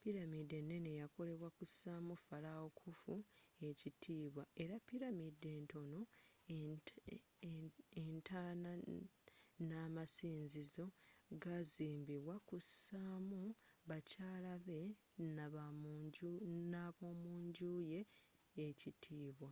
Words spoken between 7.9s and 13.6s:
entaana n'amasinzizo gazimbibwa kusamu